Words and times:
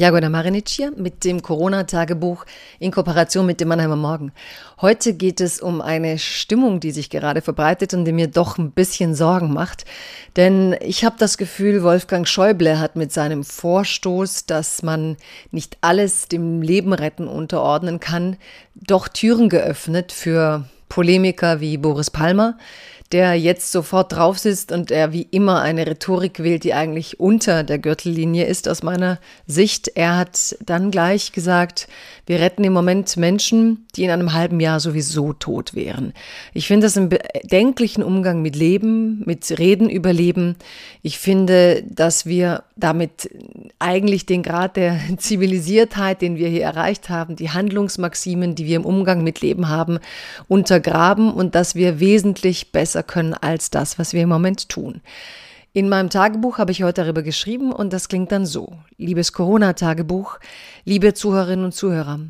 Jagoda 0.00 0.30
Marinic 0.30 0.70
hier 0.70 0.92
mit 0.96 1.24
dem 1.26 1.42
Corona-Tagebuch 1.42 2.46
in 2.78 2.90
Kooperation 2.90 3.44
mit 3.44 3.60
dem 3.60 3.68
Mannheimer 3.68 3.96
Morgen. 3.96 4.32
Heute 4.80 5.12
geht 5.12 5.42
es 5.42 5.60
um 5.60 5.82
eine 5.82 6.18
Stimmung, 6.18 6.80
die 6.80 6.90
sich 6.90 7.10
gerade 7.10 7.42
verbreitet 7.42 7.92
und 7.92 8.06
die 8.06 8.12
mir 8.12 8.26
doch 8.26 8.56
ein 8.56 8.70
bisschen 8.70 9.14
Sorgen 9.14 9.52
macht. 9.52 9.84
Denn 10.36 10.74
ich 10.80 11.04
habe 11.04 11.16
das 11.18 11.36
Gefühl, 11.36 11.82
Wolfgang 11.82 12.26
Schäuble 12.26 12.80
hat 12.80 12.96
mit 12.96 13.12
seinem 13.12 13.44
Vorstoß, 13.44 14.46
dass 14.46 14.82
man 14.82 15.18
nicht 15.50 15.76
alles 15.82 16.28
dem 16.28 16.62
Leben 16.62 16.94
retten 16.94 17.28
unterordnen 17.28 18.00
kann, 18.00 18.38
doch 18.74 19.06
Türen 19.06 19.50
geöffnet 19.50 20.12
für 20.12 20.64
Polemiker 20.88 21.60
wie 21.60 21.76
Boris 21.76 22.10
Palmer, 22.10 22.56
der 23.12 23.34
jetzt 23.34 23.72
sofort 23.72 24.12
drauf 24.12 24.38
sitzt 24.38 24.70
und 24.70 24.90
er 24.92 25.12
wie 25.12 25.26
immer 25.30 25.60
eine 25.62 25.86
Rhetorik 25.86 26.42
wählt, 26.42 26.62
die 26.62 26.74
eigentlich 26.74 27.18
unter 27.18 27.64
der 27.64 27.78
Gürtellinie 27.78 28.44
ist 28.44 28.68
aus 28.68 28.84
meiner 28.84 29.18
Sicht. 29.46 29.88
Er 29.96 30.16
hat 30.16 30.56
dann 30.64 30.92
gleich 30.92 31.32
gesagt, 31.32 31.88
wir 32.26 32.38
retten 32.38 32.62
im 32.62 32.72
Moment 32.72 33.16
Menschen, 33.16 33.86
die 33.96 34.04
in 34.04 34.10
einem 34.10 34.32
halben 34.32 34.60
Jahr 34.60 34.78
sowieso 34.78 35.32
tot 35.32 35.74
wären. 35.74 36.12
Ich 36.54 36.68
finde 36.68 36.86
das 36.86 36.96
einen 36.96 37.08
bedenklichen 37.08 38.04
Umgang 38.04 38.42
mit 38.42 38.54
Leben, 38.54 39.24
mit 39.26 39.58
Reden 39.58 39.90
über 39.90 40.12
Leben. 40.12 40.54
Ich 41.02 41.18
finde, 41.18 41.82
dass 41.82 42.26
wir 42.26 42.62
damit 42.76 43.28
eigentlich 43.80 44.26
den 44.26 44.44
Grad 44.44 44.76
der 44.76 45.00
Zivilisiertheit, 45.16 46.22
den 46.22 46.36
wir 46.36 46.48
hier 46.48 46.62
erreicht 46.62 47.08
haben, 47.08 47.34
die 47.34 47.50
Handlungsmaximen, 47.50 48.54
die 48.54 48.66
wir 48.66 48.76
im 48.76 48.84
Umgang 48.84 49.24
mit 49.24 49.40
Leben 49.40 49.68
haben, 49.68 49.98
untergraben 50.46 51.32
und 51.32 51.56
dass 51.56 51.74
wir 51.74 51.98
wesentlich 51.98 52.70
besser 52.70 52.99
besser 53.00 53.02
können 53.02 53.34
als 53.34 53.70
das, 53.70 53.98
was 53.98 54.12
wir 54.12 54.22
im 54.22 54.28
Moment 54.28 54.68
tun. 54.68 55.00
In 55.72 55.88
meinem 55.88 56.10
Tagebuch 56.10 56.58
habe 56.58 56.72
ich 56.72 56.82
heute 56.82 57.02
darüber 57.02 57.22
geschrieben 57.22 57.72
und 57.72 57.92
das 57.92 58.08
klingt 58.08 58.32
dann 58.32 58.44
so. 58.44 58.78
Liebes 58.98 59.32
Corona-Tagebuch, 59.32 60.38
liebe 60.84 61.14
Zuhörerinnen 61.14 61.64
und 61.64 61.72
Zuhörer. 61.72 62.20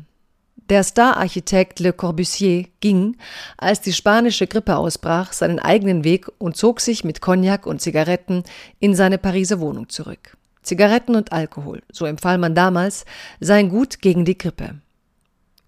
Der 0.69 0.83
Star-Architekt 0.83 1.79
Le 1.79 1.91
Corbusier 1.91 2.65
ging, 2.81 3.17
als 3.57 3.81
die 3.81 3.93
spanische 3.93 4.45
Grippe 4.45 4.77
ausbrach, 4.77 5.33
seinen 5.33 5.59
eigenen 5.59 6.03
Weg 6.03 6.27
und 6.37 6.55
zog 6.55 6.79
sich 6.79 7.03
mit 7.03 7.19
Cognac 7.19 7.65
und 7.65 7.81
Zigaretten 7.81 8.43
in 8.79 8.95
seine 8.95 9.17
Pariser 9.17 9.59
Wohnung 9.59 9.89
zurück. 9.89 10.37
Zigaretten 10.61 11.15
und 11.15 11.31
Alkohol, 11.31 11.81
so 11.91 12.05
empfahl 12.05 12.37
man 12.37 12.53
damals, 12.53 13.05
seien 13.39 13.69
gut 13.69 14.01
gegen 14.01 14.23
die 14.23 14.37
Grippe. 14.37 14.75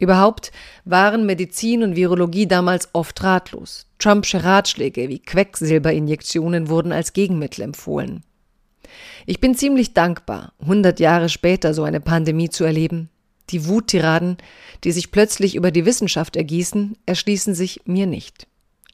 Überhaupt 0.04 0.52
waren 0.84 1.26
Medizin 1.26 1.82
und 1.82 1.96
Virologie 1.96 2.46
damals 2.46 2.90
oft 2.92 3.24
ratlos. 3.24 3.88
Trumpsche 4.00 4.44
Ratschläge 4.44 5.08
wie 5.08 5.20
Quecksilberinjektionen 5.20 6.68
wurden 6.68 6.92
als 6.92 7.14
Gegenmittel 7.14 7.62
empfohlen. 7.62 8.22
Ich 9.26 9.40
bin 9.40 9.56
ziemlich 9.56 9.94
dankbar, 9.94 10.52
100 10.60 11.00
Jahre 11.00 11.30
später 11.30 11.74
so 11.74 11.84
eine 11.84 12.02
Pandemie 12.02 12.50
zu 12.50 12.66
erleben. 12.66 13.10
Die 13.50 13.66
Wuttiraden, 13.66 14.36
die 14.84 14.92
sich 14.92 15.10
plötzlich 15.10 15.56
über 15.56 15.72
die 15.72 15.86
Wissenschaft 15.86 16.36
ergießen, 16.36 16.98
erschließen 17.06 17.56
sich 17.56 17.80
mir 17.86 18.06
nicht. 18.06 18.48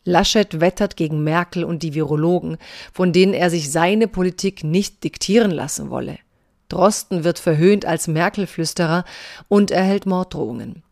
Laschet 0.04 0.62
wettert 0.62 0.96
gegen 0.96 1.24
Merkel 1.24 1.64
und 1.64 1.82
die 1.82 1.96
Virologen, 1.96 2.58
von 2.94 3.14
denen 3.14 3.34
er 3.34 3.50
sich 3.50 3.72
seine 3.72 4.08
Politik 4.08 4.64
nicht 4.64 5.03
diktieren 5.03 5.50
lassen 5.50 5.90
wolle. 5.90 6.19
Drosten 6.68 7.24
wird 7.24 7.40
verhöhnt 7.40 7.86
als 7.86 8.08
Merkel-Flüsterer 8.08 9.06
und 9.48 9.72
erhält 9.72 10.06
Morddrohungen. 10.06 10.84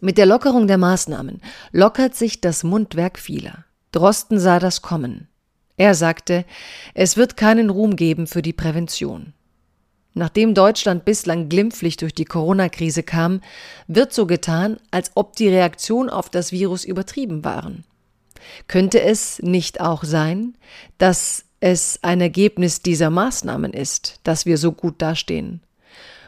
Mit 0.00 0.16
der 0.18 0.26
Lockerung 0.26 0.66
der 0.66 0.78
Maßnahmen 0.78 1.40
lockert 1.72 2.14
sich 2.14 2.40
das 2.40 2.62
Mundwerk 2.62 3.18
vieler. 3.18 3.64
Drosten 3.92 4.38
sah 4.38 4.58
das 4.58 4.82
kommen. 4.82 5.28
Er 5.76 5.94
sagte, 5.94 6.44
es 6.94 7.16
wird 7.16 7.36
keinen 7.36 7.70
Ruhm 7.70 7.96
geben 7.96 8.26
für 8.26 8.42
die 8.42 8.52
Prävention. 8.52 9.32
Nachdem 10.14 10.54
Deutschland 10.54 11.04
bislang 11.04 11.48
glimpflich 11.48 11.96
durch 11.96 12.14
die 12.14 12.24
Corona-Krise 12.24 13.02
kam, 13.02 13.40
wird 13.86 14.12
so 14.12 14.26
getan, 14.26 14.78
als 14.90 15.12
ob 15.14 15.36
die 15.36 15.48
Reaktion 15.48 16.10
auf 16.10 16.28
das 16.28 16.50
Virus 16.50 16.84
übertrieben 16.84 17.44
waren. 17.44 17.84
Könnte 18.66 19.00
es 19.00 19.40
nicht 19.40 19.80
auch 19.80 20.04
sein, 20.04 20.56
dass 20.98 21.44
es 21.60 22.00
ein 22.02 22.20
Ergebnis 22.20 22.82
dieser 22.82 23.10
Maßnahmen 23.10 23.72
ist, 23.72 24.20
dass 24.24 24.46
wir 24.46 24.58
so 24.58 24.72
gut 24.72 25.00
dastehen? 25.02 25.60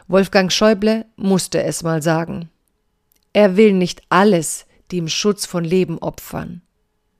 Wolfgang 0.07 0.51
Schäuble 0.51 1.05
musste 1.15 1.63
es 1.63 1.83
mal 1.83 2.01
sagen. 2.01 2.49
Er 3.33 3.57
will 3.57 3.73
nicht 3.73 4.01
alles 4.09 4.65
dem 4.91 5.07
Schutz 5.07 5.45
von 5.45 5.63
Leben 5.63 5.97
opfern. 5.99 6.61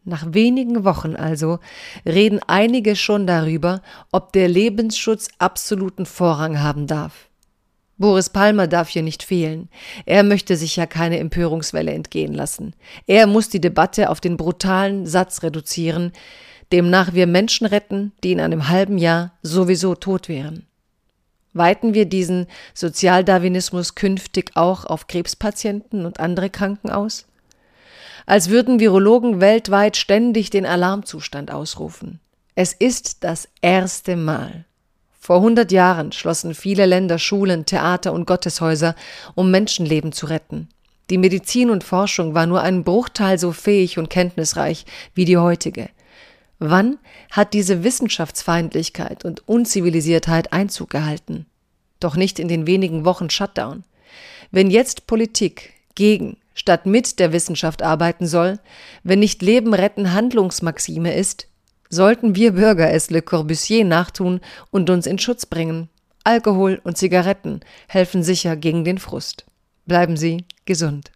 Nach 0.04 0.26
wenigen 0.34 0.84
Wochen 0.84 1.16
also 1.16 1.60
reden 2.06 2.40
einige 2.48 2.96
schon 2.96 3.28
darüber, 3.28 3.82
ob 4.12 4.34
der 4.34 4.48
Lebensschutz 4.48 5.30
absoluten 5.38 6.06
Vorrang 6.06 6.60
haben 6.60 6.88
darf. 6.88 7.30
Boris 7.98 8.32
Palmer 8.32 8.66
darf 8.66 8.90
hier 8.90 9.04
nicht 9.04 9.22
fehlen. 9.22 9.70
Er 10.08 10.24
möchte 10.24 10.58
sich 10.58 10.76
ja 10.76 10.88
keine 10.88 11.20
Empörungswelle 11.20 11.92
entgehen 11.92 12.34
lassen. 12.34 12.76
Er 13.06 13.28
muss 13.28 13.50
die 13.50 13.62
Debatte 13.62 14.10
auf 14.10 14.20
den 14.20 14.38
brutalen 14.38 15.06
Satz 15.06 15.44
reduzieren, 15.44 16.12
demnach 16.72 17.14
wir 17.14 17.28
Menschen 17.28 17.68
retten, 17.68 18.12
die 18.24 18.32
in 18.32 18.40
einem 18.40 18.70
halben 18.70 18.98
Jahr 18.98 19.34
sowieso 19.44 19.94
tot 19.94 20.30
wären. 20.30 20.66
Weiten 21.54 21.94
wir 21.94 22.06
diesen 22.06 22.48
Sozialdarwinismus 22.74 23.96
künftig 23.96 24.52
auch 24.56 24.86
auf 24.86 25.08
Krebspatienten 25.08 26.06
und 26.06 26.20
andere 26.20 26.50
Kranken 26.50 26.90
aus? 26.90 27.26
Als 28.26 28.50
würden 28.50 28.80
Virologen 28.80 29.42
weltweit 29.42 29.98
ständig 29.98 30.50
den 30.50 30.66
Alarmzustand 30.66 31.52
ausrufen. 31.52 32.20
Es 32.56 32.74
ist 32.74 33.24
das 33.24 33.50
erste 33.62 34.16
Mal. 34.16 34.66
Vor 35.20 35.38
100 35.38 35.72
Jahren 35.72 36.12
schlossen 36.12 36.56
viele 36.56 36.86
Länder 36.86 37.20
Schulen, 37.20 37.66
Theater 37.66 38.14
und 38.14 38.26
Gotteshäuser, 38.26 38.96
um 39.36 39.52
Menschenleben 39.52 40.12
zu 40.12 40.26
retten. 40.26 40.70
Die 41.10 41.18
Medizin 41.18 41.70
und 41.70 41.84
Forschung 41.84 42.34
war 42.34 42.46
nur 42.46 42.62
ein 42.62 42.84
Bruchteil 42.84 43.38
so 43.38 43.52
fähig 43.52 43.98
und 43.98 44.10
kenntnisreich 44.10 44.86
wie 45.14 45.26
die 45.26 45.38
heutige. 45.38 45.90
Wann 46.64 47.00
hat 47.32 47.56
diese 47.56 47.84
Wissenschaftsfeindlichkeit 47.84 49.26
und 49.26 49.48
Unzivilisiertheit 49.48 50.54
Einzug 50.54 50.92
gehalten? 50.92 51.48
Doch 52.00 52.16
nicht 52.16 52.38
in 52.38 52.48
den 52.48 52.68
wenigen 52.68 53.04
Wochen 53.04 53.32
Shutdown. 53.32 53.84
Wenn 54.52 54.70
jetzt 54.70 55.08
Politik 55.08 55.74
gegen 55.96 56.38
statt 56.54 56.86
mit 56.86 57.18
der 57.18 57.34
Wissenschaft 57.34 57.82
arbeiten 57.82 58.28
soll, 58.28 58.60
wenn 59.04 59.18
nicht 59.18 59.42
Leben 59.42 59.74
retten 59.74 60.14
Handlungsmaxime 60.14 61.16
ist, 61.16 61.48
sollten 61.90 62.36
wir 62.36 62.52
Bürger 62.52 62.92
es 62.92 63.10
Le 63.10 63.24
Corbusier 63.24 63.84
nachtun 63.84 64.40
und 64.70 64.92
uns 64.92 65.08
in 65.08 65.18
Schutz 65.18 65.48
bringen. 65.48 65.90
Alkohol 66.24 66.80
und 66.84 66.96
Zigaretten 66.96 67.62
helfen 67.88 68.22
sicher 68.22 68.56
gegen 68.56 68.84
den 68.84 69.00
Frust. 69.00 69.46
Bleiben 69.88 70.16
Sie 70.16 70.46
gesund. 70.66 71.12